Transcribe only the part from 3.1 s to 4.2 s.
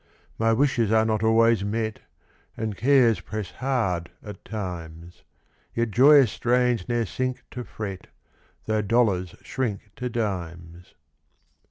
press hard